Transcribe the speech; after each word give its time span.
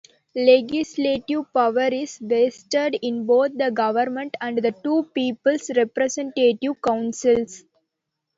Legislative 0.35 1.53
power 1.53 1.89
is 1.93 2.17
vested 2.17 2.97
in 3.03 3.27
both 3.27 3.55
the 3.55 3.69
government 3.69 4.35
and 4.41 4.57
the 4.57 4.71
two 4.71 5.03
People's 5.13 5.69
Representative 5.77 6.81
Councils. 6.83 7.63